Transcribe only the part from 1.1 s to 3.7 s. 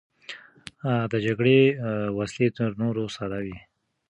د جګړې وسلې تر نورو ساده وې.